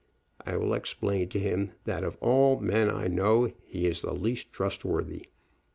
[0.43, 4.51] I will explain to him that, of all men I know, he is the least
[4.51, 5.25] trustworthy.